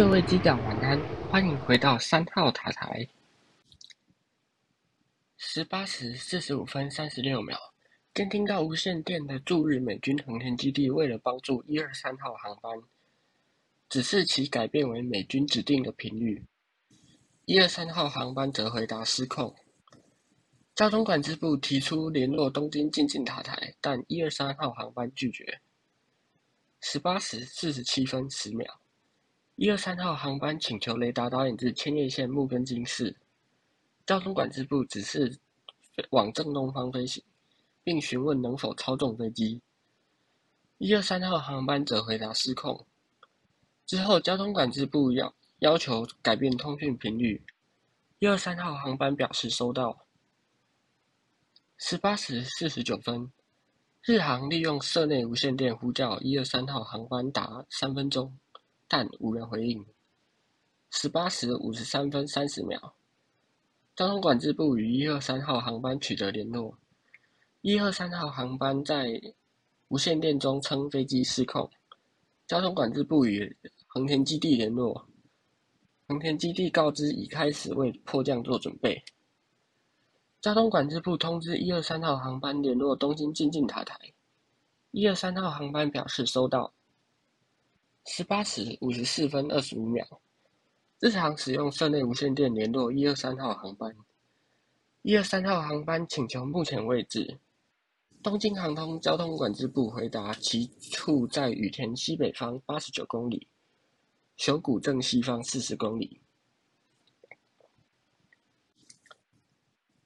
[0.00, 3.06] 各位机长晚安，欢迎回到三号塔台。
[5.36, 7.58] 十八时四十五分三十六秒，
[8.14, 12.72] 监听到无线电的驻日美军航天基地为了帮助一二三号航班，
[13.90, 16.46] 指示其改变为美军指定的频率。
[17.44, 19.54] 一二三号航班则回答失控。
[20.74, 25.60] 交通管制部提出联络东京进近塔台，但一二三号航班拒绝。
[26.80, 28.80] 十八时四十七分十秒，
[29.60, 33.14] 一二三号航班请求雷达导引至千叶县木根津市，
[34.06, 35.38] 交通管制部指示
[36.08, 37.22] 往正东方飞行，
[37.84, 39.60] 并询问能否操纵飞机。
[40.78, 42.86] 一二三号航班则回答失控。
[43.84, 47.44] 之后，交通管制部要要求改变通讯频率，
[48.18, 50.06] 一二三号航班表示收到。
[51.76, 53.30] 十八时四十九分，
[54.04, 58.38] 日航利用社内无线电呼叫一二三号航班达三分钟，
[58.92, 59.86] 但无人回应。
[60.90, 62.92] 十八时五十三分三十秒，
[63.94, 66.76] 交通管制部与一二三号航班取得联络，
[67.60, 69.22] 一二三号航班在
[69.86, 71.70] 无线电中称飞机失控，
[72.48, 75.06] 交通管制部与横田基地联络，
[76.08, 79.04] 横田基地告知已开始为迫降做准备。
[80.40, 83.96] 交通管制部通知一二三号航班联络东京进近塔台，
[84.90, 86.72] 一二三号航班表示收到。
[88.12, 90.04] 十八时五十四分二十五秒，
[90.98, 93.94] 日航使用室内无线电联络一二三号航班，
[95.02, 97.38] 一二三号航班请求目前位置。
[98.20, 103.46] 东京航空交通管制部回答其处在羽田西北方八十九公里，
[104.36, 106.20] 熊谷正西方四十公里。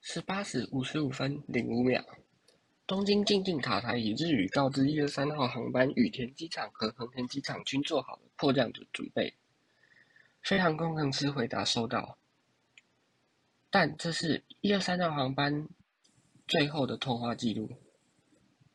[0.00, 2.04] 十八时五十五分零五秒，
[2.92, 9.32] 东京进近塔台以日语告知一二三号航班羽田机场和横田机场均做好了迫降的准备。
[10.42, 12.18] 飞航工程师回答收到，
[13.70, 15.66] 但这是一二三号航班
[16.46, 17.70] 最后的通话记录。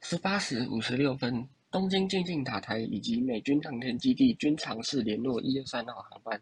[0.00, 6.40] 十八时五十六分，东京进近塔台以及美军航天基地均尝试联络一二三号航班，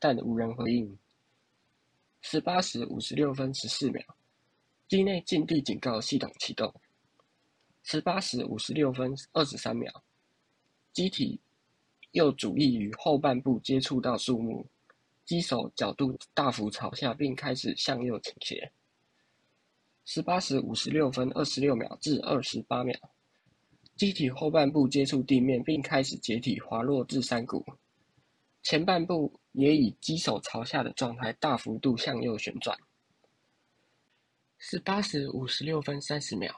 [0.00, 0.98] 但无人回应。
[2.20, 4.02] 十八时五十六分十四秒，
[4.88, 6.74] 机内禁地警告系统启动。
[7.88, 10.02] 十八时五十六分二十三秒，
[10.92, 11.40] 机体
[12.10, 14.66] 右主翼与后半部接触到树木，
[15.24, 18.72] 机手角度大幅朝下，并开始向右倾斜。
[20.04, 22.98] 十八时五十六分二十六秒至二十八秒，
[23.94, 27.64] 机体后半部接触地面，并开始解体滑落至山谷。
[28.64, 32.76] 前半部也以机手朝下的状态大幅度向右旋转。
[34.58, 36.52] 十八时五十六分三十秒，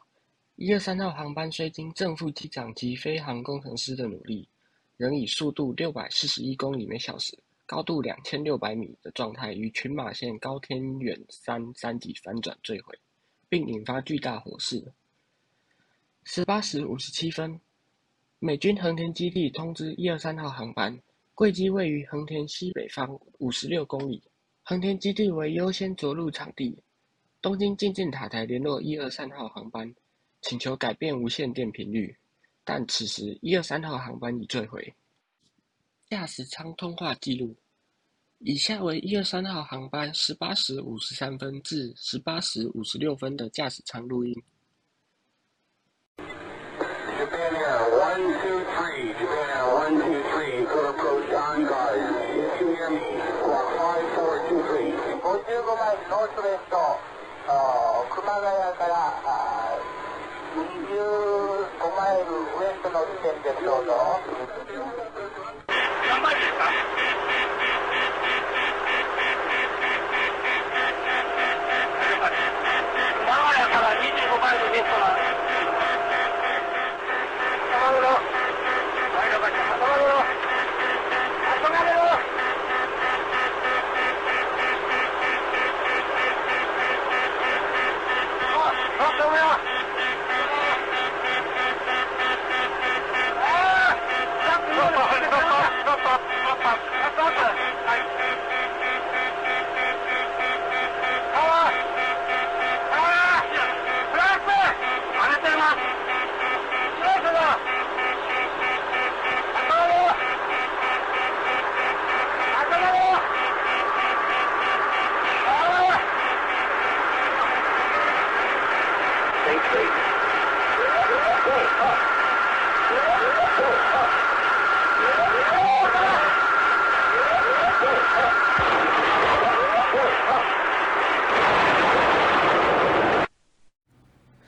[0.60, 4.48] 一二三号航班虽经正副机长及飞行工程师的努力，
[4.96, 12.98] 仍以速度六百四十一公里每小时、高度两千六百米的状态于群马县高天远山山脊反转坠毁，
[13.48, 14.84] 并引发巨大火势。
[16.24, 17.60] 十八时五十七分，
[18.40, 21.00] 美军横田基地通知一二三号航班。
[21.36, 24.20] 贵机位于横田西北方五十六公里，
[24.64, 26.76] 横田基地为优先着陆场地。
[27.40, 29.94] 东京进近塔台联络一二三号航班，
[30.40, 32.16] 请求改变无线电频率，
[32.64, 34.94] 但此时一二三号航班已坠毁。
[36.08, 37.56] 驾驶舱通话记录：
[38.38, 44.42] 以下为一二三号航班十八时五十三分至十八时五十六分的驾驶舱录音。
[74.38, 75.07] tema del resto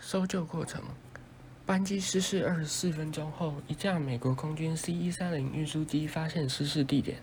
[0.01, 0.83] 搜救过程
[1.65, 7.19] 班机失事二十四分钟后一架美国空军 c 一三零运输机发现失事地点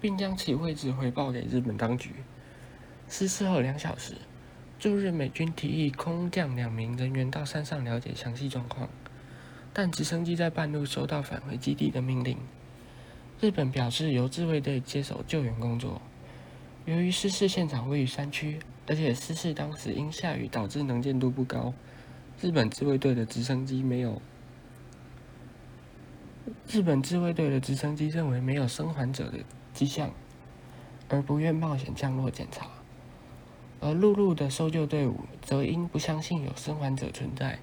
[0.00, 2.10] 并将其位置回报给日本当局。
[3.08, 4.14] 失事后两小时
[4.78, 8.88] 驻日美军提议空降两名人员到山上了解详细状况，
[9.72, 12.36] 但直升机在半路收到返回基地的命令。
[13.40, 16.02] 日本表示由自卫队接手救援工作。
[16.84, 21.72] 由于失事现场位于山区，而且失事当时因下雨导致能见度不高，
[22.40, 24.20] 日本自卫队的直升机没有。
[26.68, 29.38] 日本自卫队的直升机认为没有生还者的
[29.72, 30.10] 迹象，
[31.08, 32.68] 而不愿冒险降落检查。
[33.84, 37.58] 而陆路的搜救队伍则因不相信有生还者存在，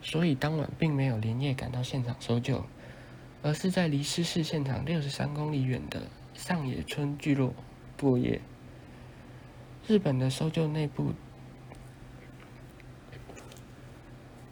[0.00, 2.64] 所以当晚并没有连夜赶到现场搜救。
[3.42, 7.54] 而是在离失事现场六十三公里远的上野村聚落
[8.00, 8.40] 过夜。
[9.86, 11.12] 日本的搜救内部，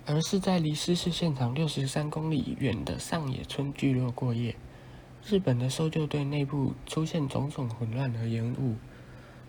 [0.05, 4.55] 而是在离失事现场六十三公里远的上野村聚落过夜。
[5.27, 8.77] 日本的搜救队内部出现种种混乱和延误，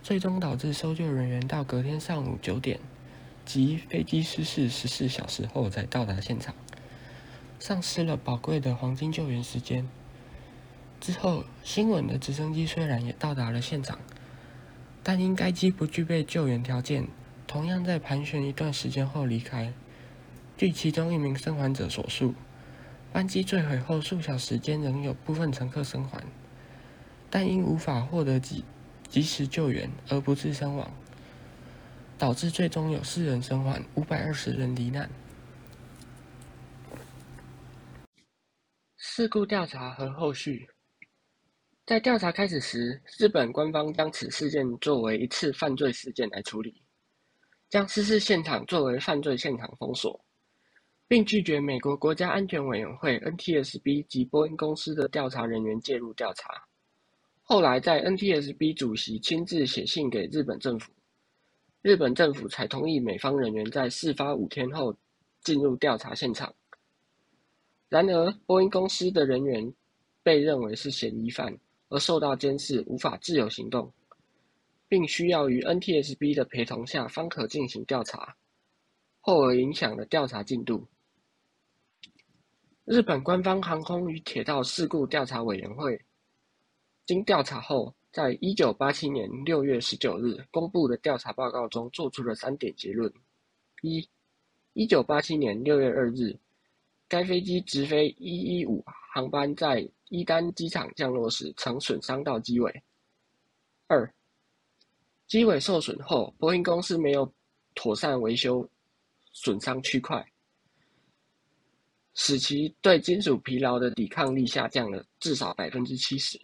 [0.04, 2.80] 最终导致搜救人员到隔天上午九点，
[3.46, 6.56] 即飞机失事十四小时后才到达现场。
[7.60, 9.88] 丧失了宝贵的黄金救援时间。
[11.00, 14.00] 之后，新闻的直升机虽然也到达了现场，
[15.04, 17.08] 但因该机不具备救援条件，
[17.46, 19.74] 同样在盘旋一段时间后离开。
[20.56, 22.34] 据其中一名生还者所述，
[23.12, 26.24] 班机坠毁后数小时间仍有部分乘客生还，
[27.30, 28.64] 但因无法获得及
[29.10, 30.92] 及时救援而不治身亡，
[32.18, 35.10] 导致最终有四人生还，五百二十人罹难。
[38.96, 40.70] 事故调查和后续，
[41.86, 46.84] 在调查开始时，日本官方将此事件作为一次犯罪事件来处理，
[47.70, 50.24] 将失事现场作为犯罪现场封锁，
[51.08, 56.67] 并拒绝美国国家安全委员会 （NTSB） 及波音公司的调查人员介入调查。
[57.50, 60.92] 后来，在 NTSB 主席亲自写信给日本政府，
[61.82, 64.94] 日本政府才同意美方人员在事发五天后
[65.46, 66.54] 进入调查现场。
[67.88, 69.74] 然而，波音公司的人员
[70.22, 71.58] 被认为是嫌疑犯，
[71.88, 73.90] 而受到监视，无法自由行动，
[74.90, 78.36] 并需要于 NTSB 的陪同下方可进行调查，
[79.22, 80.86] 后而影响了调查进度。
[82.84, 86.02] 日本官方航空与铁道事故调查委员会
[87.08, 93.12] 经调查后，在一九八七年六月十九日公布的调查报告中，做出了三点结论：
[93.82, 94.06] 一、
[94.74, 96.38] 一九八七年六月二日。
[97.08, 98.84] 该飞机直飞一一五
[99.14, 102.84] 航班在伊丹机场降落时，曾损伤到机尾。
[103.88, 104.14] 二，
[105.26, 107.34] 机尾受损后，波音公司没有
[107.74, 108.70] 妥善维修
[109.32, 110.30] 损伤区块，
[112.16, 116.38] 使其对金属疲劳的抵抗力下降了至少百分之七十。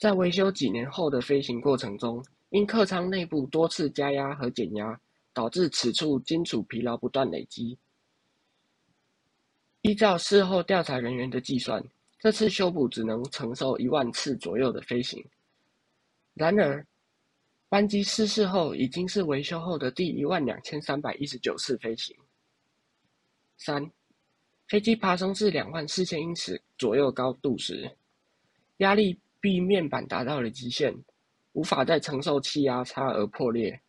[0.00, 4.98] 在维修几年后的飞行过程中，因客舱内部多次加压和减压，
[5.34, 7.76] 导致此处金属疲劳不断累积。
[9.82, 11.84] 依照事后调查人员的计算，
[12.18, 15.22] 这次修补只能承受一万次左右的飞行。
[16.32, 16.86] 然而，
[17.68, 22.16] 班机失事后已经是维修后的第一万两千三百一十九次飞行。
[23.58, 23.90] 三，
[24.66, 27.94] 飞机爬升至两万四千英尺左右高度时，
[28.78, 30.94] 压力 B 面板达到了极限，
[31.52, 33.80] 无法再承受气压差而破裂，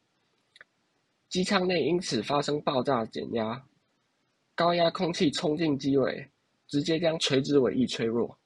[1.30, 3.64] 机舱内因此发生爆炸减压。
[4.56, 6.30] 高压空气冲进机尾，
[6.68, 8.38] 直接将垂直尾翼吹弱，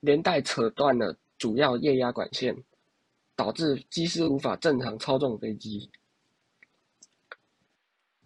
[0.00, 2.56] 连带扯断了主要液压管线，
[3.34, 5.90] 导致机师无法正常操纵飞机。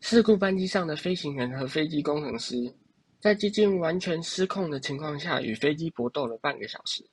[0.01, 2.73] 事故班机上的飞行员和飞机工程师，
[3.19, 7.05] 在接近完全失控的情况下与飞机搏斗了半个小时，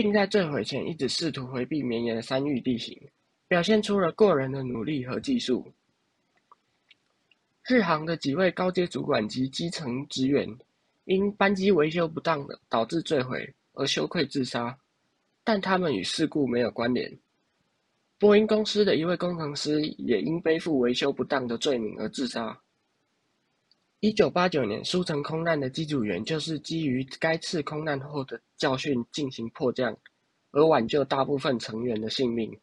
[0.00, 2.96] 并在坠毁前一直试图回避绵延的山域地形，
[3.48, 5.72] 表现出了过人的努力和技术。
[7.66, 10.56] 日航的几位高阶主管及基层职员，
[11.06, 14.78] 因班机维修不当的导致坠毁而羞愧自杀，
[15.42, 17.18] 但他们与事故没有关联。
[18.20, 22.56] 波音公司的一位工程师也因背负维修不当的罪名而自杀。
[24.00, 29.98] 一九八九年苏城空难的机组员就是基于该次空难后的教训进行迫降，
[30.52, 32.60] 而挽救大部分成员的性命。